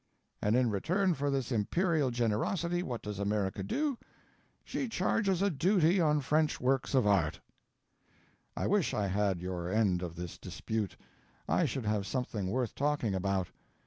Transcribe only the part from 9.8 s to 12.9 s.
of this dispute; I should have something worth